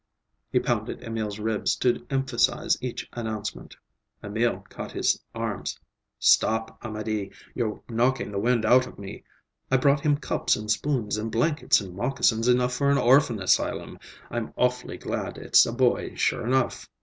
[0.51, 3.75] He pounded Emil's ribs to emphasize each announcement.
[4.23, 5.79] Emil caught his arms.
[6.17, 7.31] "Stop, Amédée.
[7.53, 9.23] You're knocking the wind out of me.
[9.69, 13.99] I brought him cups and spoons and blankets and moccasins enough for an orphan asylum.
[14.31, 16.89] I'm awful glad it's a boy, sure enough!"